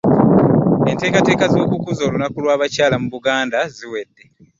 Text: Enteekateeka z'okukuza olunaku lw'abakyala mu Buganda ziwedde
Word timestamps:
Enteekateeka 0.91 1.45
z'okukuza 1.53 2.01
olunaku 2.07 2.37
lw'abakyala 2.43 2.95
mu 3.01 3.07
Buganda 3.13 3.57
ziwedde 3.75 4.23